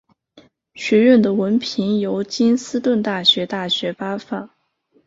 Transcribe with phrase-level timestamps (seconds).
[0.73, 4.49] 学院的文凭由金斯顿大学大学发放。